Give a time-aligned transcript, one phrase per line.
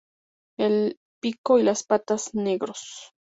[0.57, 3.11] El pico y las patas negros.